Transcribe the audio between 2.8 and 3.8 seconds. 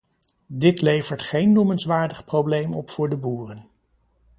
voor de boeren.